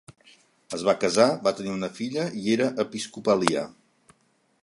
[0.77, 3.65] Es va casar, va tenir una filla i era episcopalià.